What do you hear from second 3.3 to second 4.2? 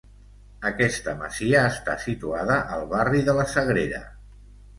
la Sagrera.